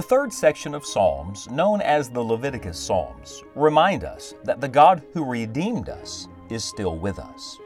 third 0.00 0.32
section 0.32 0.74
of 0.74 0.86
Psalms, 0.86 1.50
known 1.50 1.80
as 1.80 2.08
the 2.10 2.20
Leviticus 2.20 2.78
Psalms, 2.78 3.42
remind 3.56 4.04
us 4.04 4.34
that 4.44 4.60
the 4.60 4.68
God 4.68 5.02
who 5.12 5.24
redeemed 5.24 5.88
us 5.88 6.28
is 6.50 6.62
still 6.62 6.96
with 6.96 7.18
us. 7.18 7.58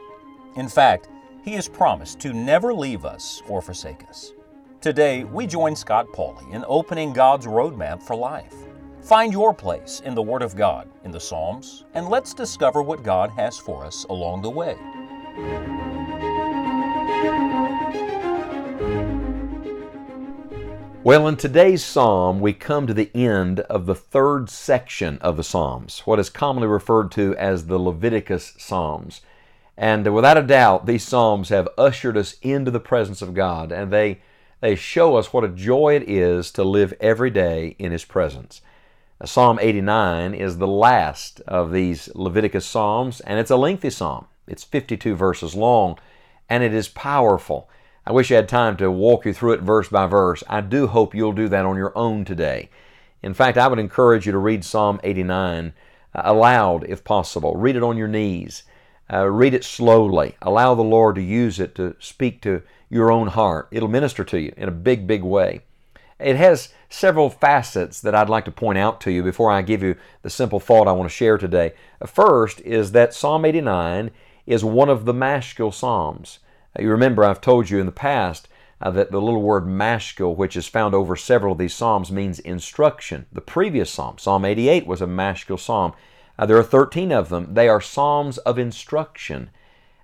In 0.55 0.67
fact, 0.67 1.09
He 1.43 1.53
has 1.53 1.69
promised 1.69 2.19
to 2.21 2.33
never 2.33 2.73
leave 2.73 3.05
us 3.05 3.43
or 3.47 3.61
forsake 3.61 4.03
us. 4.07 4.33
Today, 4.81 5.25
we 5.25 5.45
join 5.45 5.75
Scott 5.75 6.07
Pauley 6.07 6.51
in 6.53 6.65
opening 6.67 7.13
God's 7.13 7.45
roadmap 7.45 8.01
for 8.01 8.15
life. 8.15 8.55
Find 9.01 9.31
your 9.31 9.53
place 9.53 10.01
in 10.03 10.13
the 10.13 10.21
Word 10.21 10.41
of 10.41 10.55
God 10.55 10.87
in 11.03 11.11
the 11.11 11.19
Psalms, 11.19 11.85
and 11.93 12.09
let's 12.09 12.33
discover 12.33 12.81
what 12.81 13.01
God 13.01 13.31
has 13.31 13.57
for 13.57 13.85
us 13.85 14.03
along 14.09 14.41
the 14.41 14.49
way. 14.49 14.75
Well, 21.01 21.27
in 21.29 21.37
today's 21.37 21.83
psalm, 21.83 22.41
we 22.41 22.51
come 22.51 22.85
to 22.85 22.93
the 22.93 23.09
end 23.15 23.61
of 23.61 23.85
the 23.85 23.95
third 23.95 24.49
section 24.49 25.17
of 25.19 25.37
the 25.37 25.45
Psalms, 25.45 26.01
what 26.01 26.19
is 26.19 26.29
commonly 26.29 26.67
referred 26.67 27.09
to 27.13 27.35
as 27.37 27.65
the 27.65 27.79
Leviticus 27.79 28.53
Psalms. 28.57 29.21
And 29.77 30.13
without 30.13 30.37
a 30.37 30.43
doubt, 30.43 30.85
these 30.85 31.07
Psalms 31.07 31.49
have 31.49 31.69
ushered 31.77 32.17
us 32.17 32.35
into 32.41 32.69
the 32.69 32.81
presence 32.81 33.21
of 33.21 33.33
God, 33.33 33.71
and 33.71 33.91
they, 33.91 34.19
they 34.59 34.75
show 34.75 35.15
us 35.15 35.31
what 35.31 35.45
a 35.45 35.49
joy 35.49 35.95
it 35.95 36.07
is 36.07 36.51
to 36.51 36.65
live 36.65 36.93
every 36.99 37.29
day 37.29 37.77
in 37.79 37.93
His 37.93 38.03
presence. 38.03 38.61
Psalm 39.25 39.59
89 39.61 40.33
is 40.33 40.59
the 40.59 40.67
last 40.67 41.41
of 41.41 41.73
these 41.73 42.07
Leviticus 42.15 42.65
Psalms, 42.65 43.19
and 43.19 43.37
it's 43.37 43.51
a 43.51 43.57
lengthy 43.57 43.89
psalm. 43.89 44.27
It's 44.47 44.63
52 44.63 45.13
verses 45.13 45.55
long, 45.55 45.99
and 46.47 46.63
it 46.63 46.73
is 46.73 46.87
powerful. 46.87 47.69
I 48.07 48.13
wish 48.13 48.31
I 48.31 48.35
had 48.35 48.47
time 48.47 48.77
to 48.77 48.89
walk 48.89 49.25
you 49.25 49.33
through 49.33 49.53
it 49.53 49.61
verse 49.61 49.89
by 49.89 50.07
verse. 50.07 50.41
I 50.47 50.61
do 50.61 50.87
hope 50.87 51.13
you'll 51.13 51.33
do 51.33 51.49
that 51.49 51.65
on 51.65 51.75
your 51.75 51.91
own 51.97 52.23
today. 52.23 52.69
In 53.21 53.33
fact, 53.33 53.57
I 53.57 53.67
would 53.67 53.77
encourage 53.77 54.25
you 54.25 54.31
to 54.31 54.37
read 54.37 54.63
Psalm 54.63 55.01
89 55.03 55.73
uh, 56.15 56.21
aloud 56.23 56.85
if 56.87 57.03
possible. 57.03 57.57
Read 57.57 57.75
it 57.75 57.83
on 57.83 57.97
your 57.97 58.07
knees. 58.07 58.63
Uh, 59.11 59.29
read 59.29 59.53
it 59.53 59.65
slowly. 59.65 60.37
Allow 60.41 60.75
the 60.75 60.81
Lord 60.81 61.15
to 61.15 61.21
use 61.21 61.59
it 61.59 61.75
to 61.75 61.93
speak 61.99 62.41
to 62.43 62.61
your 62.89 63.11
own 63.11 63.27
heart. 63.27 63.67
It'll 63.69 63.89
minister 63.89 64.23
to 64.23 64.39
you 64.39 64.53
in 64.55 64.69
a 64.69 64.71
big, 64.71 65.07
big 65.07 65.23
way. 65.23 65.63
It 66.19 66.35
has 66.35 66.73
several 66.89 67.29
facets 67.29 68.01
that 68.01 68.15
I'd 68.15 68.29
like 68.29 68.45
to 68.45 68.51
point 68.51 68.77
out 68.77 68.99
to 69.01 69.11
you 69.11 69.23
before 69.23 69.51
I 69.51 69.61
give 69.61 69.81
you 69.81 69.95
the 70.21 70.29
simple 70.29 70.59
thought 70.59 70.87
I 70.87 70.91
want 70.91 71.09
to 71.09 71.15
share 71.15 71.37
today. 71.37 71.73
First 72.05 72.61
is 72.61 72.91
that 72.91 73.13
Psalm 73.13 73.45
89 73.45 74.11
is 74.45 74.63
one 74.63 74.89
of 74.89 75.05
the 75.05 75.13
Maschil 75.13 75.73
Psalms. 75.73 76.39
You 76.77 76.89
remember, 76.89 77.23
I've 77.23 77.41
told 77.41 77.69
you 77.69 77.79
in 77.79 77.85
the 77.85 77.91
past 77.91 78.47
uh, 78.81 78.91
that 78.91 79.11
the 79.11 79.21
little 79.21 79.41
word 79.41 79.65
maschil, 79.65 80.35
which 80.35 80.55
is 80.55 80.67
found 80.67 80.95
over 80.95 81.15
several 81.15 81.53
of 81.53 81.57
these 81.57 81.73
psalms, 81.73 82.11
means 82.11 82.39
instruction. 82.39 83.25
The 83.31 83.41
previous 83.41 83.91
psalm, 83.91 84.17
Psalm 84.17 84.45
88, 84.45 84.87
was 84.87 85.01
a 85.01 85.07
maschil 85.07 85.59
psalm. 85.59 85.93
Uh, 86.37 86.45
there 86.45 86.57
are 86.57 86.63
13 86.63 87.11
of 87.11 87.29
them. 87.29 87.53
They 87.53 87.67
are 87.67 87.81
psalms 87.81 88.37
of 88.39 88.57
instruction. 88.57 89.49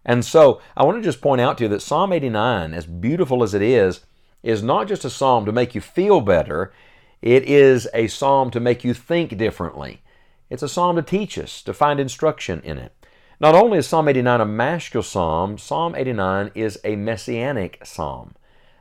And 0.06 0.24
so 0.24 0.62
I 0.76 0.84
want 0.84 0.98
to 0.98 1.04
just 1.04 1.22
point 1.22 1.42
out 1.42 1.58
to 1.58 1.64
you 1.64 1.70
that 1.70 1.82
Psalm 1.82 2.14
89, 2.14 2.74
as 2.74 2.86
beautiful 2.86 3.42
as 3.42 3.54
it 3.54 3.62
is, 3.62 4.02
is 4.46 4.64
not 4.64 4.88
just 4.88 5.04
a 5.04 5.10
psalm 5.10 5.46
to 5.46 5.52
make 5.52 5.76
you 5.76 5.82
feel 5.82 6.22
better, 6.22 6.72
it 7.22 7.44
is 7.44 7.90
a 7.94 8.08
psalm 8.08 8.52
to 8.52 8.60
make 8.60 8.84
you 8.84 8.94
think 8.94 9.36
differently. 9.36 10.02
It's 10.50 10.62
a 10.62 10.70
psalm 10.70 10.96
to 10.98 11.02
teach 11.02 11.40
us, 11.40 11.64
to 11.64 11.74
find 11.74 12.00
instruction 12.00 12.62
in 12.64 12.78
it. 12.78 12.94
Not 13.40 13.56
only 13.56 13.80
is 13.80 13.88
Psalm 13.88 14.08
89 14.08 14.42
a 14.42 14.46
maschil 14.46 15.04
psalm, 15.04 15.58
Psalm 15.58 15.96
89 15.96 16.52
is 16.54 16.80
a 16.86 16.96
messianic 16.96 17.82
psalm. 17.84 18.36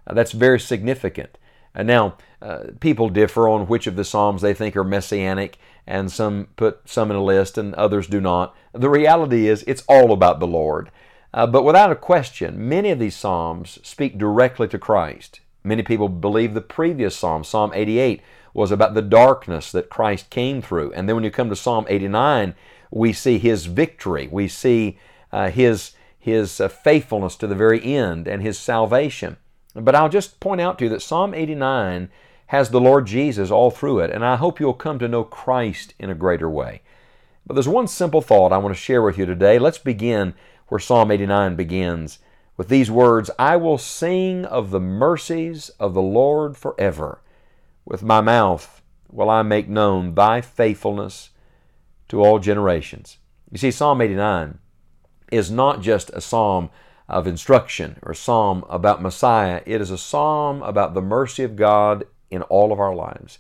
Uh, 0.07 0.13
that's 0.13 0.33
very 0.33 0.61
significant. 0.61 1.39
Uh, 1.75 1.83
now, 1.83 2.19
uh, 2.43 2.65
people 2.79 3.09
differ 3.09 3.49
on 3.49 3.67
which 3.67 3.87
of 3.87 3.97
the 3.97 4.05
psalms 4.05 4.43
they 4.43 4.55
think 4.55 4.77
are 4.77 4.85
messianic, 4.85 5.57
and 5.87 6.13
some 6.13 6.49
put 6.57 6.89
some 6.89 7.11
in 7.11 7.17
a 7.17 7.25
list 7.25 7.57
and 7.57 7.75
others 7.75 8.07
do 8.07 8.21
not. 8.21 8.55
The 8.73 8.91
reality 8.91 9.49
is, 9.49 9.65
it's 9.67 9.85
all 9.89 10.13
about 10.13 10.39
the 10.39 10.47
Lord. 10.47 10.91
Uh, 11.33 11.47
but 11.47 11.65
without 11.65 11.91
a 11.91 11.97
question, 11.97 12.69
many 12.69 12.91
of 12.91 12.99
these 12.99 13.17
psalms 13.17 13.81
speak 13.83 14.19
directly 14.19 14.69
to 14.69 14.79
Christ. 14.79 15.41
Many 15.65 15.83
people 15.83 16.11
believe 16.11 16.53
the 16.53 16.61
previous 16.61 17.17
psalm, 17.17 17.43
Psalm 17.43 17.73
88, 17.75 18.21
was 18.53 18.71
about 18.71 18.93
the 18.93 19.03
darkness 19.03 19.73
that 19.73 19.89
Christ 19.89 20.29
came 20.29 20.61
through. 20.61 20.93
And 20.93 21.09
then 21.09 21.17
when 21.17 21.25
you 21.25 21.31
come 21.31 21.49
to 21.49 21.57
Psalm 21.57 21.87
89, 21.89 22.55
we 22.91 23.13
see 23.15 23.39
his 23.39 23.65
victory. 23.65 24.29
We 24.31 24.47
see 24.47 24.99
uh, 25.33 25.51
his, 25.51 25.93
his 26.19 26.61
uh, 26.61 26.69
faithfulness 26.69 27.35
to 27.37 27.47
the 27.47 27.55
very 27.55 27.83
end 27.83 28.29
and 28.29 28.43
his 28.43 28.59
salvation. 28.59 29.39
But 29.75 29.95
I'll 29.95 30.11
just 30.11 30.39
point 30.39 30.61
out 30.61 30.79
to 30.79 30.85
you 30.85 30.91
that 30.91 31.03
Psalm 31.03 31.35
89 31.35 32.11
has 32.49 32.69
the 32.69 32.81
Lord 32.81 33.07
Jesus 33.07 33.51
all 33.51 33.71
through 33.71 34.01
it, 34.01 34.11
and 34.11 34.25
I 34.25 34.37
hope 34.37 34.61
you'll 34.61 34.75
come 34.75 34.99
to 34.99 35.09
know 35.09 35.25
Christ 35.25 35.95
in 35.99 36.11
a 36.11 36.15
greater 36.15 36.49
way. 36.49 36.83
But 37.47 37.55
there's 37.55 37.67
one 37.67 37.89
simple 37.89 38.21
thought 38.21 38.53
I 38.53 38.59
want 38.59 38.75
to 38.75 38.81
share 38.81 39.03
with 39.03 39.19
you 39.19 39.27
today. 39.27 39.59
Let's 39.59 39.79
begin 39.79 40.35
where 40.69 40.79
Psalm 40.79 41.11
89 41.11 41.57
begins 41.57 42.19
with 42.57 42.69
these 42.69 42.91
words 42.91 43.31
I 43.39 43.57
will 43.57 43.79
sing 43.79 44.45
of 44.45 44.71
the 44.71 44.81
mercies 44.81 45.71
of 45.81 45.95
the 45.95 46.03
Lord 46.03 46.57
forever. 46.57 47.21
With 47.85 48.03
my 48.03 48.21
mouth 48.21 48.83
will 49.11 49.31
I 49.31 49.43
make 49.43 49.69
known 49.69 50.15
thy 50.15 50.41
faithfulness 50.41 51.31
to 52.09 52.23
all 52.23 52.39
generations. 52.39 53.19
You 53.51 53.59
see, 53.59 53.71
Psalm 53.71 54.01
89 54.01 54.59
is 55.31 55.51
not 55.51 55.81
just 55.81 56.11
a 56.11 56.21
psalm 56.21 56.71
of 57.09 57.27
instruction 57.27 57.99
or 58.03 58.13
a 58.13 58.17
psalm 58.17 58.65
about 58.69 59.03
Messiah, 59.03 59.63
it 59.67 59.81
is 59.81 59.91
a 59.91 59.99
psalm 59.99 60.63
about 60.63 60.95
the 60.95 61.03
mercy 61.03 61.45
of 61.45 61.57
God 61.57 62.05
in 62.31 62.43
all 62.43 62.73
of 62.73 62.81
our 62.81 62.95
lives. 62.95 63.39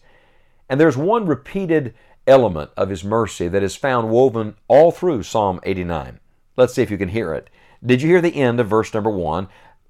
And 0.69 0.81
there's 0.81 0.97
one 0.97 1.27
repeated 1.27 1.95
element 2.27 2.71
of 2.77 2.91
His 2.91 3.05
mercy 3.05 3.49
that 3.49 3.63
is 3.63 3.77
found 3.77 4.11
woven 4.11 4.57
all 4.69 4.91
through 4.91 5.23
Psalm 5.23 5.61
89. 5.63 6.21
Let's 6.57 6.75
see 6.75 6.83
if 6.83 6.91
you 6.91 6.99
can 6.99 7.09
hear 7.09 7.35
it. 7.35 7.51
Did 7.87 8.01
you 8.01 8.09
hear 8.09 8.23
the 8.23 8.37
end 8.37 8.61
of 8.61 8.69
verse 8.69 8.95
number 8.95 9.11
one? 9.11 9.49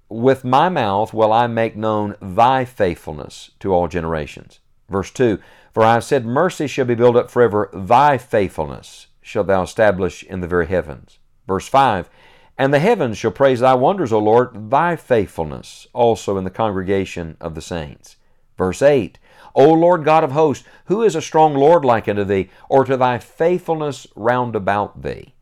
With 0.08 0.44
my 0.44 0.68
mouth 0.68 1.14
will 1.14 1.32
I 1.32 1.46
make 1.46 1.76
known 1.76 2.16
thy 2.20 2.64
faithfulness 2.64 3.52
to 3.60 3.72
all 3.72 3.86
generations. 3.86 4.58
Verse 4.88 5.12
2 5.12 5.38
For 5.72 5.84
I 5.84 5.94
have 5.94 6.04
said, 6.04 6.26
Mercy 6.26 6.66
shall 6.66 6.86
be 6.86 6.96
built 6.96 7.14
up 7.14 7.30
forever, 7.30 7.70
thy 7.72 8.18
faithfulness 8.18 9.06
shalt 9.22 9.46
thou 9.46 9.62
establish 9.62 10.24
in 10.24 10.40
the 10.40 10.48
very 10.48 10.66
heavens. 10.66 11.20
Verse 11.46 11.68
5 11.68 12.10
And 12.58 12.74
the 12.74 12.80
heavens 12.80 13.16
shall 13.16 13.30
praise 13.30 13.60
thy 13.60 13.74
wonders, 13.74 14.12
O 14.12 14.18
Lord, 14.18 14.70
thy 14.70 14.96
faithfulness 14.96 15.86
also 15.92 16.36
in 16.36 16.42
the 16.42 16.50
congregation 16.50 17.36
of 17.40 17.54
the 17.54 17.62
saints. 17.62 18.16
Verse 18.58 18.82
8 18.82 19.20
O 19.54 19.72
Lord 19.72 20.04
God 20.04 20.24
of 20.24 20.32
hosts, 20.32 20.66
who 20.86 21.02
is 21.02 21.14
a 21.14 21.22
strong 21.22 21.54
Lord 21.54 21.84
like 21.84 22.08
unto 22.08 22.24
thee, 22.24 22.50
or 22.68 22.84
to 22.84 22.96
thy 22.96 23.18
faithfulness 23.18 24.08
round 24.16 24.56
about 24.56 25.02
thee? 25.02 25.33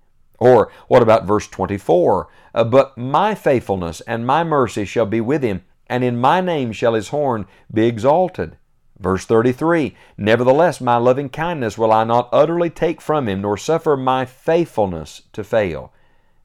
Or 0.42 0.72
what 0.88 1.02
about 1.02 1.24
verse 1.24 1.46
24? 1.46 2.28
Uh, 2.52 2.64
but 2.64 2.98
my 2.98 3.32
faithfulness 3.32 4.00
and 4.08 4.26
my 4.26 4.42
mercy 4.42 4.84
shall 4.84 5.06
be 5.06 5.20
with 5.20 5.40
him, 5.40 5.62
and 5.86 6.02
in 6.02 6.20
my 6.20 6.40
name 6.40 6.72
shall 6.72 6.94
his 6.94 7.10
horn 7.10 7.46
be 7.72 7.86
exalted. 7.86 8.56
Verse 8.98 9.24
33 9.24 9.94
Nevertheless, 10.18 10.80
my 10.80 10.96
loving 10.96 11.28
kindness 11.28 11.78
will 11.78 11.92
I 11.92 12.02
not 12.02 12.28
utterly 12.32 12.70
take 12.70 13.00
from 13.00 13.28
him, 13.28 13.42
nor 13.42 13.56
suffer 13.56 13.96
my 13.96 14.24
faithfulness 14.24 15.22
to 15.32 15.44
fail. 15.44 15.92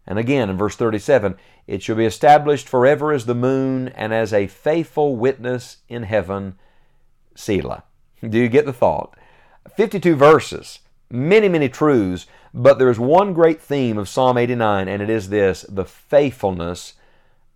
And 0.05 0.19
again 0.19 0.51
in 0.51 0.57
verse 0.57 0.75
37 0.75 1.35
It 1.65 1.81
shall 1.81 1.95
be 1.95 2.05
established 2.05 2.69
forever 2.69 3.11
as 3.11 3.25
the 3.25 3.33
moon, 3.33 3.87
and 3.87 4.13
as 4.13 4.31
a 4.31 4.45
faithful 4.45 5.15
witness 5.15 5.77
in 5.89 6.03
heaven. 6.03 6.53
Selah. 7.33 7.83
Do 8.21 8.37
you 8.37 8.47
get 8.47 8.67
the 8.67 8.73
thought? 8.73 9.17
52 9.75 10.15
verses, 10.15 10.81
many, 11.09 11.49
many 11.49 11.67
truths, 11.67 12.27
but 12.57 12.79
there 12.79 12.89
is 12.89 12.97
one 12.97 13.33
great 13.33 13.61
theme 13.61 13.99
of 13.99 14.09
Psalm 14.09 14.35
89, 14.35 14.87
and 14.87 14.99
it 14.99 15.11
is 15.11 15.29
this 15.29 15.61
the 15.69 15.85
faithfulness 15.85 16.93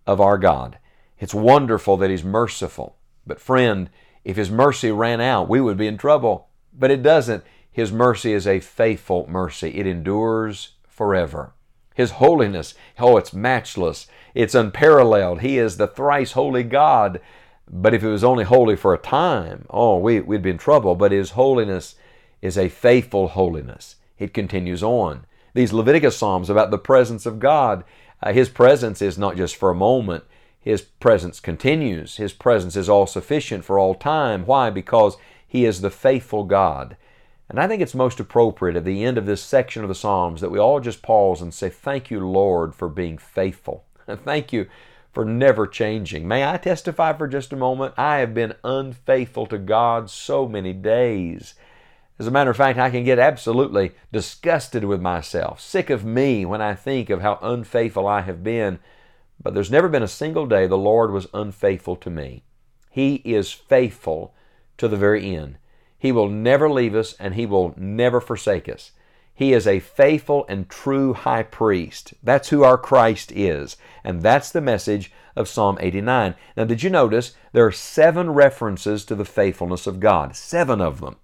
of 0.06 0.20
our 0.20 0.38
God. 0.38 0.78
It's 1.18 1.34
wonderful 1.34 1.96
that 1.96 2.08
He's 2.08 2.22
merciful. 2.22 2.94
But, 3.26 3.40
friend, 3.40 3.90
if 4.24 4.36
His 4.36 4.48
mercy 4.48 4.92
ran 4.92 5.20
out, 5.20 5.48
we 5.48 5.60
would 5.60 5.76
be 5.76 5.88
in 5.88 5.98
trouble. 5.98 6.50
But 6.72 6.92
it 6.92 7.02
doesn't. 7.02 7.42
His 7.72 7.90
mercy 7.90 8.32
is 8.32 8.46
a 8.46 8.60
faithful 8.60 9.26
mercy, 9.28 9.70
it 9.76 9.88
endures 9.88 10.74
forever. 10.86 11.52
His 11.96 12.12
holiness, 12.12 12.74
oh, 13.00 13.16
it's 13.16 13.32
matchless, 13.32 14.06
it's 14.36 14.54
unparalleled. 14.54 15.40
He 15.40 15.58
is 15.58 15.78
the 15.78 15.88
thrice 15.88 16.32
holy 16.32 16.62
God. 16.62 17.20
But 17.68 17.92
if 17.92 18.04
it 18.04 18.08
was 18.08 18.22
only 18.22 18.44
holy 18.44 18.76
for 18.76 18.94
a 18.94 18.98
time, 18.98 19.66
oh, 19.68 19.98
we, 19.98 20.20
we'd 20.20 20.42
be 20.42 20.50
in 20.50 20.58
trouble. 20.58 20.94
But 20.94 21.10
His 21.10 21.30
holiness 21.30 21.96
is 22.40 22.56
a 22.56 22.68
faithful 22.68 23.26
holiness. 23.26 23.96
It 24.18 24.34
continues 24.34 24.82
on. 24.82 25.26
These 25.54 25.72
Leviticus 25.72 26.16
Psalms 26.16 26.48
about 26.48 26.70
the 26.70 26.78
presence 26.78 27.26
of 27.26 27.38
God, 27.38 27.84
uh, 28.22 28.32
His 28.32 28.48
presence 28.48 29.02
is 29.02 29.18
not 29.18 29.36
just 29.36 29.56
for 29.56 29.70
a 29.70 29.74
moment, 29.74 30.24
His 30.60 30.82
presence 30.82 31.40
continues. 31.40 32.16
His 32.16 32.32
presence 32.32 32.76
is 32.76 32.88
all 32.88 33.06
sufficient 33.06 33.64
for 33.64 33.78
all 33.78 33.94
time. 33.94 34.46
Why? 34.46 34.70
Because 34.70 35.16
He 35.46 35.64
is 35.64 35.80
the 35.80 35.90
faithful 35.90 36.44
God. 36.44 36.96
And 37.48 37.60
I 37.60 37.68
think 37.68 37.82
it's 37.82 37.94
most 37.94 38.18
appropriate 38.18 38.76
at 38.76 38.84
the 38.86 39.04
end 39.04 39.18
of 39.18 39.26
this 39.26 39.42
section 39.42 39.82
of 39.82 39.88
the 39.88 39.94
Psalms 39.94 40.40
that 40.40 40.50
we 40.50 40.58
all 40.58 40.80
just 40.80 41.02
pause 41.02 41.42
and 41.42 41.52
say, 41.52 41.68
Thank 41.68 42.10
you, 42.10 42.26
Lord, 42.26 42.74
for 42.74 42.88
being 42.88 43.18
faithful. 43.18 43.84
Thank 44.08 44.54
you 44.54 44.68
for 45.12 45.26
never 45.26 45.66
changing. 45.66 46.26
May 46.26 46.48
I 46.48 46.56
testify 46.56 47.12
for 47.12 47.28
just 47.28 47.52
a 47.52 47.56
moment? 47.56 47.92
I 47.98 48.18
have 48.18 48.32
been 48.32 48.54
unfaithful 48.64 49.46
to 49.46 49.58
God 49.58 50.08
so 50.08 50.48
many 50.48 50.72
days. 50.72 51.54
As 52.18 52.26
a 52.26 52.30
matter 52.30 52.50
of 52.50 52.56
fact, 52.56 52.78
I 52.78 52.90
can 52.90 53.04
get 53.04 53.18
absolutely 53.18 53.92
disgusted 54.12 54.84
with 54.84 55.00
myself, 55.00 55.60
sick 55.60 55.90
of 55.90 56.04
me 56.04 56.44
when 56.44 56.60
I 56.60 56.74
think 56.74 57.10
of 57.10 57.22
how 57.22 57.38
unfaithful 57.42 58.06
I 58.06 58.20
have 58.20 58.44
been. 58.44 58.78
But 59.42 59.54
there's 59.54 59.70
never 59.70 59.88
been 59.88 60.02
a 60.02 60.08
single 60.08 60.46
day 60.46 60.66
the 60.66 60.78
Lord 60.78 61.10
was 61.10 61.26
unfaithful 61.34 61.96
to 61.96 62.10
me. 62.10 62.44
He 62.90 63.16
is 63.24 63.50
faithful 63.50 64.34
to 64.76 64.86
the 64.86 64.96
very 64.96 65.34
end. 65.34 65.58
He 65.98 66.12
will 66.12 66.28
never 66.28 66.70
leave 66.70 66.94
us 66.94 67.14
and 67.18 67.34
He 67.34 67.46
will 67.46 67.74
never 67.76 68.20
forsake 68.20 68.68
us. 68.68 68.92
He 69.34 69.52
is 69.52 69.66
a 69.66 69.80
faithful 69.80 70.44
and 70.48 70.68
true 70.68 71.14
high 71.14 71.42
priest. 71.42 72.14
That's 72.22 72.50
who 72.50 72.62
our 72.62 72.76
Christ 72.76 73.32
is. 73.32 73.76
And 74.04 74.20
that's 74.22 74.52
the 74.52 74.60
message 74.60 75.10
of 75.34 75.48
Psalm 75.48 75.78
89. 75.80 76.34
Now, 76.56 76.64
did 76.64 76.82
you 76.82 76.90
notice 76.90 77.34
there 77.52 77.66
are 77.66 77.72
seven 77.72 78.30
references 78.30 79.04
to 79.06 79.14
the 79.14 79.24
faithfulness 79.24 79.86
of 79.86 80.00
God? 80.00 80.36
Seven 80.36 80.80
of 80.80 81.00
them. 81.00 81.16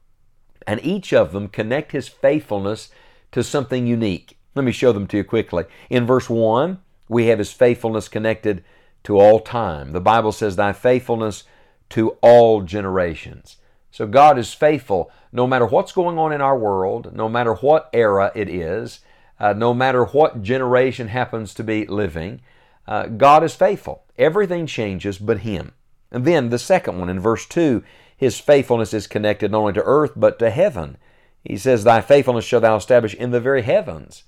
And 0.67 0.81
each 0.83 1.13
of 1.13 1.33
them 1.33 1.49
connect 1.49 1.93
His 1.93 2.09
faithfulness 2.09 2.91
to 3.33 3.43
something 3.43 3.87
unique. 3.87 4.39
Let 4.55 4.65
me 4.65 4.73
show 4.73 4.93
them 4.93 5.07
to 5.09 5.19
you 5.19 5.25
quickly. 5.25 5.65
In 5.91 6.07
verse 6.07 6.29
1, 6.29 6.79
we 7.09 7.27
have 7.27 7.39
His 7.39 7.53
faithfulness 7.53 8.09
connected 8.09 8.65
to 9.05 9.19
all 9.19 9.41
time. 9.41 9.93
The 9.93 10.01
Bible 10.01 10.33
says, 10.33 10.57
Thy 10.57 10.73
faithfulness 10.73 11.45
to 11.91 12.11
all 12.21 12.63
generations. 12.63 13.57
So 13.91 14.07
God 14.07 14.39
is 14.39 14.53
faithful 14.53 15.11
no 15.33 15.47
matter 15.47 15.67
what's 15.67 15.93
going 15.93 16.19
on 16.19 16.33
in 16.33 16.41
our 16.41 16.59
world, 16.59 17.15
no 17.15 17.29
matter 17.29 17.55
what 17.55 17.91
era 17.93 18.31
it 18.35 18.49
is, 18.49 19.01
uh, 19.41 19.53
no 19.53 19.73
matter 19.73 20.05
what 20.05 20.43
generation 20.43 21.09
happens 21.09 21.55
to 21.55 21.65
be 21.65 21.87
living. 21.87 22.41
Uh, 22.87 23.07
God 23.07 23.45
is 23.45 23.55
faithful. 23.55 24.05
Everything 24.19 24.67
changes 24.67 25.19
but 25.19 25.41
Him. 25.41 25.73
And 26.11 26.25
then 26.25 26.49
the 26.49 26.59
second 26.59 26.99
one 26.99 27.09
in 27.09 27.21
verse 27.21 27.47
2 27.47 27.83
His 28.19 28.39
faithfulness 28.39 28.93
is 28.93 29.07
connected 29.07 29.53
not 29.53 29.59
only 29.59 29.73
to 29.75 29.83
earth 29.85 30.13
but 30.17 30.39
to 30.41 30.51
heaven. 30.51 30.99
He 31.45 31.57
says, 31.57 31.85
Thy 31.85 32.01
faithfulness 32.01 32.45
shall 32.45 32.61
thou 32.61 32.77
establish 32.77 33.15
in 33.15 33.31
the 33.31 33.41
very 33.41 33.63
heavens. 33.63 34.25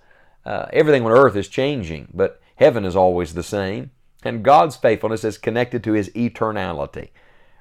Uh, 0.46 0.66
everything 0.72 1.04
on 1.04 1.10
earth 1.10 1.36
is 1.36 1.48
changing, 1.48 2.08
but 2.14 2.40
heaven 2.54 2.84
is 2.84 2.96
always 2.96 3.34
the 3.34 3.42
same. 3.42 3.90
And 4.22 4.44
God's 4.44 4.76
faithfulness 4.76 5.24
is 5.24 5.36
connected 5.38 5.82
to 5.84 5.92
His 5.92 6.08
eternality. 6.10 7.08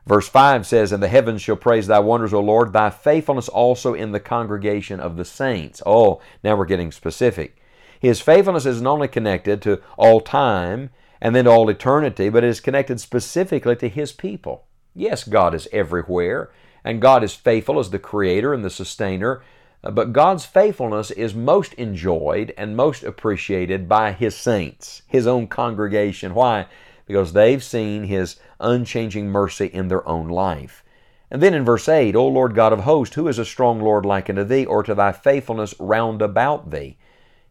Verse 0.06 0.30
5 0.30 0.66
says, 0.66 0.92
And 0.92 1.02
the 1.02 1.08
heavens 1.08 1.42
shall 1.42 1.56
praise 1.56 1.88
thy 1.88 2.00
wonders, 2.00 2.34
O 2.34 2.40
Lord, 2.40 2.74
thy 2.74 2.90
faithfulness 2.90 3.50
also 3.50 3.94
in 3.94 4.12
the 4.12 4.20
congregation 4.20 5.00
of 5.00 5.18
the 5.18 5.26
saints. 5.26 5.82
Oh, 5.86 6.22
now 6.44 6.56
we're 6.56 6.66
getting 6.66 6.92
specific. 6.92 7.62
His 8.00 8.22
faithfulness 8.22 8.66
isn't 8.66 8.88
only 8.88 9.08
connected 9.08 9.62
to 9.64 9.82
all 9.98 10.22
time 10.22 10.92
and 11.22 11.36
then 11.36 11.46
to 11.46 11.52
all 11.52 11.70
eternity, 11.70 12.30
but 12.30 12.44
it 12.44 12.50
is 12.50 12.62
connected 12.62 13.02
specifically 13.02 13.76
to 13.78 13.90
His 13.90 14.12
people. 14.12 14.66
Yes, 14.96 15.24
God 15.24 15.54
is 15.54 15.68
everywhere, 15.72 16.50
and 16.84 17.02
God 17.02 17.24
is 17.24 17.34
faithful 17.34 17.80
as 17.80 17.90
the 17.90 18.00
Creator 18.00 18.54
and 18.54 18.64
the 18.64 18.70
Sustainer, 18.70 19.42
uh, 19.84 19.92
but 19.92 20.14
God's 20.14 20.46
faithfulness 20.46 21.12
is 21.12 21.34
most 21.34 21.74
enjoyed 21.76 22.54
and 22.58 22.76
most 22.76 23.04
appreciated 23.04 23.88
by 23.88 24.12
His 24.12 24.36
saints, 24.36 25.04
His 25.08 25.28
own 25.28 25.48
congregation. 25.48 26.34
Why? 26.34 26.66
Because 27.06 27.34
they've 27.34 27.64
seen 27.64 28.04
His 28.04 28.38
unchanging 28.60 29.30
mercy 29.30 29.68
in 29.68 29.88
their 29.88 30.08
own 30.08 30.28
life. 30.28 30.84
And 31.32 31.42
then 31.42 31.54
in 31.54 31.64
verse 31.64 31.88
8, 31.88 32.16
O 32.16 32.28
Lord 32.28 32.56
God 32.56 32.74
of 32.74 32.82
hosts, 32.82 33.16
who 33.16 33.28
is 33.28 33.38
a 33.38 33.46
strong 33.46 33.80
Lord 33.80 34.06
like 34.06 34.30
unto 34.30 34.44
thee, 34.44 34.66
or 34.66 34.82
to 34.84 34.96
thy 34.96 35.12
faithfulness 35.12 35.76
round 35.80 36.22
about 36.22 36.72
thee? 36.72 36.98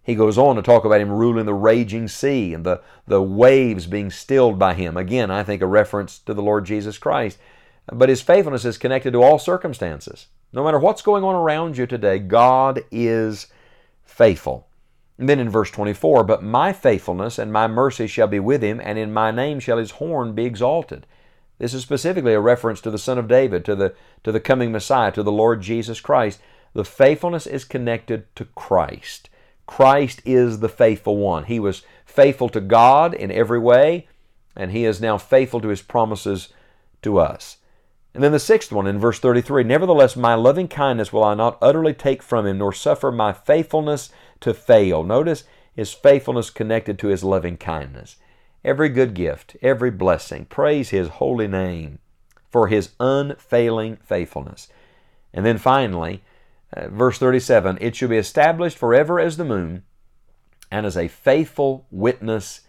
He 0.09 0.15
goes 0.15 0.39
on 0.39 0.57
to 0.57 0.63
talk 0.63 0.87
about 0.87 1.03
him 1.03 1.13
ruling 1.13 1.45
the 1.45 1.53
raging 1.53 2.09
sea 2.09 2.55
and 2.55 2.65
the, 2.65 2.81
the 3.07 3.21
waves 3.21 3.87
being 3.87 4.11
stilled 4.11 4.59
by 4.59 4.73
him. 4.73 4.97
Again, 4.97 5.31
I 5.31 5.43
think 5.43 5.61
a 5.61 5.67
reference 5.67 6.19
to 6.21 6.33
the 6.33 6.41
Lord 6.41 6.65
Jesus 6.65 6.97
Christ. 6.97 7.37
But 7.93 8.09
his 8.09 8.23
faithfulness 8.23 8.65
is 8.65 8.79
connected 8.79 9.13
to 9.13 9.23
all 9.23 9.39
circumstances. 9.39 10.29
No 10.51 10.65
matter 10.65 10.79
what's 10.79 11.03
going 11.03 11.25
on 11.25 11.35
around 11.35 11.77
you 11.77 11.87
today, 11.87 12.19
God 12.21 12.81
is 12.91 13.49
faithful. 14.03 14.67
And 15.19 15.29
then 15.29 15.39
in 15.39 15.51
verse 15.51 15.71
24, 15.71 16.25
But 16.25 16.43
my 16.43 16.73
faithfulness 16.73 17.39
and 17.39 17.53
my 17.53 17.67
mercy 17.67 18.07
shall 18.07 18.29
be 18.29 18.41
with 18.41 18.63
him, 18.63 18.81
and 18.83 18.99
in 18.99 19.13
my 19.13 19.31
name 19.31 19.61
shall 19.61 19.77
his 19.77 19.91
horn 19.91 20.35
be 20.35 20.47
exalted. 20.47 21.07
This 21.59 21.75
is 21.75 21.83
specifically 21.83 22.33
a 22.33 22.41
reference 22.41 22.81
to 22.81 22.91
the 22.91 22.97
Son 22.97 23.19
of 23.19 23.29
David, 23.29 23.63
to 23.67 23.77
the, 23.77 23.95
to 24.25 24.33
the 24.33 24.41
coming 24.41 24.73
Messiah, 24.73 25.13
to 25.13 25.23
the 25.23 25.31
Lord 25.31 25.61
Jesus 25.61 26.01
Christ. 26.01 26.41
The 26.73 26.83
faithfulness 26.83 27.47
is 27.47 27.67
connected 27.67 28.35
to 28.37 28.47
Christ. 28.47 29.29
Christ 29.69 30.23
is 30.25 30.61
the 30.61 30.69
faithful 30.69 31.19
one. 31.19 31.45
He 31.45 31.61
was 31.61 31.83
faithful 32.07 32.49
to 32.49 32.61
God 32.61 33.13
in 33.13 33.31
every 33.31 33.59
way, 33.59 34.09
and 34.57 34.73
he 34.73 34.87
is 34.87 34.99
now 35.01 35.19
faithful 35.19 35.61
to 35.61 35.69
his 35.69 35.83
promises 35.83 36.49
to 37.03 37.19
us. 37.19 37.59
And 38.15 38.25
then 38.25 38.33
the 38.33 38.41
sixth 38.41 38.73
one 38.73 38.87
in 38.87 38.99
verse 38.99 39.21
33 39.21 39.63
Nevertheless, 39.65 40.17
my 40.17 40.35
loving 40.35 40.69
kindness 40.69 41.13
will 41.13 41.23
I 41.23 41.35
not 41.35 41.59
utterly 41.61 41.93
take 41.93 42.23
from 42.23 42.47
him, 42.47 42.59
nor 42.59 42.73
suffer 42.73 43.13
my 43.13 43.35
faithfulness 43.35 44.11
to 44.41 44.55
fail. 44.55 45.05
Notice 45.05 45.45
his 45.77 45.93
faithfulness 45.93 46.49
connected 46.49 46.99
to 46.99 47.09
his 47.09 47.23
loving 47.23 47.59
kindness. 47.59 48.17
Every 48.65 48.89
good 48.89 49.13
gift, 49.13 49.55
every 49.61 49.91
blessing, 49.91 50.47
praise 50.47 50.89
his 50.91 51.09
holy 51.09 51.47
name 51.47 51.99
for 52.51 52.69
his 52.69 52.93
unfailing 52.99 53.99
faithfulness. 53.99 54.69
And 55.35 55.45
then 55.45 55.59
finally, 55.59 56.23
uh, 56.73 56.89
verse 56.89 57.19
37 57.19 57.79
It 57.81 57.97
shall 57.97 58.09
be 58.09 58.17
established 58.17 58.79
forever 58.79 59.19
as 59.19 59.37
the 59.37 59.45
moon 59.45 59.85
and 60.71 60.87
as 60.87 60.97
a 60.97 61.09
faithful 61.09 61.87
witness 61.91 62.63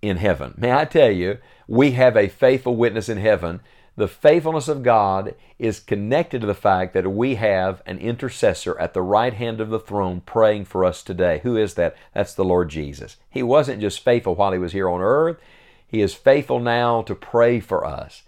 in 0.00 0.16
heaven. 0.16 0.54
May 0.56 0.72
I 0.72 0.84
tell 0.84 1.10
you, 1.10 1.38
we 1.66 1.92
have 1.92 2.16
a 2.16 2.28
faithful 2.28 2.76
witness 2.76 3.08
in 3.08 3.18
heaven 3.18 3.60
the 3.96 4.08
faithfulness 4.08 4.66
of 4.66 4.82
God 4.82 5.36
is 5.58 5.78
connected 5.78 6.40
to 6.40 6.46
the 6.48 6.54
fact 6.54 6.94
that 6.94 7.12
we 7.12 7.36
have 7.36 7.80
an 7.86 7.98
intercessor 7.98 8.78
at 8.80 8.92
the 8.92 9.02
right 9.02 9.32
hand 9.32 9.60
of 9.60 9.70
the 9.70 9.78
throne 9.78 10.20
praying 10.20 10.64
for 10.64 10.84
us 10.84 11.02
today. 11.02 11.40
Who 11.44 11.56
is 11.56 11.74
that? 11.74 11.96
That's 12.12 12.34
the 12.34 12.44
Lord 12.44 12.70
Jesus. 12.70 13.18
He 13.30 13.42
wasn't 13.42 13.80
just 13.80 14.00
faithful 14.00 14.34
while 14.34 14.52
He 14.52 14.58
was 14.58 14.72
here 14.72 14.88
on 14.88 15.00
earth, 15.00 15.38
He 15.86 16.00
is 16.00 16.14
faithful 16.14 16.58
now 16.58 17.02
to 17.02 17.14
pray 17.14 17.60
for 17.60 17.84
us. 17.84 18.24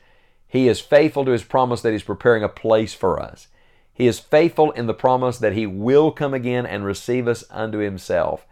He 0.46 0.68
is 0.68 0.80
faithful 0.80 1.24
to 1.24 1.32
His 1.32 1.42
promise 1.42 1.80
that 1.82 1.92
He's 1.92 2.04
preparing 2.04 2.44
a 2.44 2.48
place 2.48 2.94
for 2.94 3.20
us. 3.20 3.48
He 3.96 4.06
is 4.06 4.20
faithful 4.20 4.72
in 4.72 4.86
the 4.86 4.92
promise 4.92 5.38
that 5.38 5.54
He 5.54 5.66
will 5.66 6.10
come 6.10 6.34
again 6.34 6.66
and 6.66 6.84
receive 6.84 7.26
us 7.26 7.44
unto 7.50 7.78
Himself. 7.78 8.46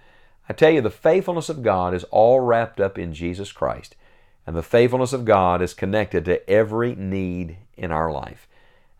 I 0.48 0.54
tell 0.54 0.70
you, 0.70 0.80
the 0.80 0.88
faithfulness 0.90 1.50
of 1.50 1.62
God 1.62 1.92
is 1.92 2.04
all 2.04 2.40
wrapped 2.40 2.80
up 2.80 2.98
in 2.98 3.12
Jesus 3.12 3.52
Christ. 3.52 3.94
And 4.46 4.56
the 4.56 4.62
faithfulness 4.62 5.12
of 5.12 5.26
God 5.26 5.60
is 5.60 5.74
connected 5.74 6.24
to 6.24 6.48
every 6.48 6.94
need 6.94 7.58
in 7.76 7.92
our 7.92 8.10
life. 8.10 8.48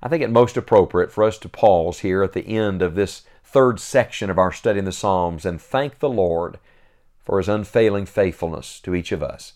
I 0.02 0.08
think 0.08 0.22
it 0.22 0.30
most 0.30 0.58
appropriate 0.58 1.10
for 1.10 1.24
us 1.24 1.38
to 1.38 1.48
pause 1.48 2.00
here 2.00 2.22
at 2.22 2.34
the 2.34 2.46
end 2.46 2.82
of 2.82 2.94
this 2.94 3.22
third 3.42 3.80
section 3.80 4.28
of 4.28 4.38
our 4.38 4.52
study 4.52 4.78
in 4.78 4.84
the 4.84 4.92
Psalms 4.92 5.46
and 5.46 5.58
thank 5.58 5.98
the 5.98 6.10
Lord 6.10 6.58
for 7.24 7.38
His 7.38 7.48
unfailing 7.48 8.04
faithfulness 8.04 8.80
to 8.80 8.94
each 8.94 9.12
of 9.12 9.22
us. 9.22 9.54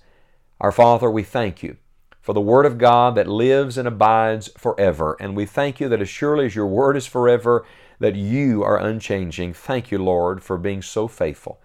Our 0.59 0.73
Father, 0.73 1.11
we 1.11 1.23
thank 1.23 1.63
you 1.63 1.77
for 2.21 2.33
the 2.33 2.41
Word 2.41 2.67
of 2.67 2.79
God 2.79 3.15
that 3.15 3.27
lives 3.27 3.79
and 3.79 3.89
abides 3.89 4.49
forever. 4.57 5.17
And 5.21 5.37
we 5.37 5.47
thank 5.47 5.81
you 5.81 5.89
that 5.89 6.01
as 6.03 6.09
surely 6.09 6.47
as 6.47 6.55
your 6.55 6.67
Word 6.67 6.97
is 6.97 7.07
forever, 7.07 7.65
that 7.99 8.17
you 8.17 8.63
are 8.63 8.79
unchanging. 8.79 9.55
Thank 9.55 9.91
you, 9.91 9.99
Lord, 9.99 10.43
for 10.43 10.57
being 10.57 10.83
so 10.83 11.09
faithful. 11.09 11.61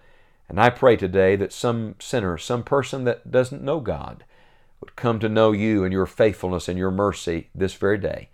And 0.48 0.60
I 0.60 0.70
pray 0.70 0.96
today 0.96 1.36
that 1.36 1.52
some 1.52 1.94
sinner, 1.98 2.36
some 2.38 2.62
person 2.62 3.04
that 3.04 3.30
doesn't 3.30 3.62
know 3.62 3.80
God, 3.80 4.24
would 4.80 4.96
come 4.96 5.18
to 5.20 5.28
know 5.28 5.52
you 5.52 5.84
and 5.84 5.92
your 5.92 6.06
faithfulness 6.06 6.68
and 6.68 6.78
your 6.78 6.90
mercy 6.90 7.48
this 7.54 7.74
very 7.74 7.98
day. 7.98 8.28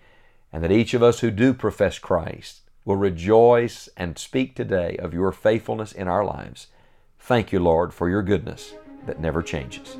And 0.53 0.65
that 0.65 0.73
each 0.73 0.95
of 0.95 1.03
us 1.03 1.21
who 1.21 1.31
do 1.31 1.55
profess 1.55 1.99
Christ 1.99 2.63
will 2.85 2.97
rejoice 2.97 3.89
and 3.97 4.19
speak 4.19 4.55
today 4.55 4.97
of 4.99 5.15
your 5.15 5.31
faithfulness 5.31 5.93
in 5.93 6.09
our 6.09 6.25
lives. 6.25 6.67
Thank 7.19 7.53
you, 7.53 7.61
Lord, 7.61 7.95
for 7.95 8.09
your 8.09 8.23
goodness 8.23 8.75
that 9.07 9.21
never 9.21 9.43
changes. 9.43 9.97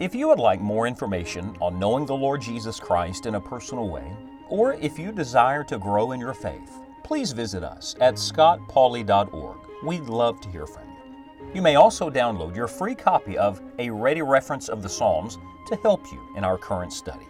If 0.00 0.14
you 0.14 0.28
would 0.28 0.38
like 0.38 0.60
more 0.60 0.86
information 0.86 1.56
on 1.60 1.78
knowing 1.78 2.04
the 2.04 2.14
Lord 2.14 2.42
Jesus 2.42 2.78
Christ 2.78 3.24
in 3.24 3.36
a 3.36 3.40
personal 3.40 3.88
way, 3.88 4.14
or 4.50 4.74
if 4.74 4.98
you 4.98 5.12
desire 5.12 5.64
to 5.64 5.78
grow 5.78 6.12
in 6.12 6.20
your 6.20 6.34
faith, 6.34 6.80
please 7.04 7.32
visit 7.32 7.64
us 7.64 7.96
at 8.00 8.16
scottpauley.org. 8.16 9.56
We'd 9.82 10.02
love 10.02 10.40
to 10.42 10.50
hear 10.50 10.66
from 10.66 10.88
you. 10.90 10.94
You 11.54 11.62
may 11.62 11.76
also 11.76 12.10
download 12.10 12.54
your 12.54 12.68
free 12.68 12.94
copy 12.94 13.38
of 13.38 13.62
A 13.78 13.88
Ready 13.88 14.20
Reference 14.20 14.68
of 14.68 14.82
the 14.82 14.88
Psalms 14.88 15.38
to 15.68 15.76
help 15.76 16.04
you 16.12 16.20
in 16.36 16.44
our 16.44 16.58
current 16.58 16.92
study. 16.92 17.26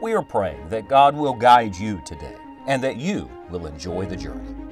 We 0.00 0.12
are 0.12 0.22
praying 0.22 0.68
that 0.68 0.88
God 0.88 1.16
will 1.16 1.34
guide 1.34 1.74
you 1.74 2.00
today 2.06 2.36
and 2.66 2.84
that 2.84 2.98
you 2.98 3.28
will 3.50 3.66
enjoy 3.66 4.06
the 4.06 4.16
journey. 4.16 4.71